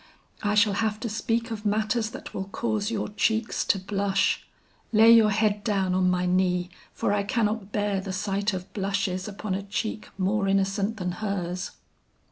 I 0.41 0.55
shall 0.55 0.73
have 0.73 0.99
to 1.01 1.09
speak 1.09 1.51
of 1.51 1.63
matters 1.63 2.09
that 2.09 2.33
will 2.33 2.45
cause 2.45 2.89
your 2.89 3.09
cheeks 3.09 3.63
to 3.65 3.77
blush. 3.77 4.43
Lay 4.91 5.11
your 5.11 5.29
head 5.29 5.63
down 5.63 5.93
on 5.93 6.09
my 6.09 6.25
knee, 6.25 6.71
for 6.91 7.13
I 7.13 7.21
cannot 7.21 7.71
bear 7.71 8.01
the 8.01 8.11
sight 8.11 8.51
of 8.51 8.73
blushes 8.73 9.27
upon 9.27 9.53
a 9.53 9.61
cheek 9.61 10.09
more 10.17 10.47
innocent 10.47 10.97
than 10.97 11.11
hers." 11.11 11.69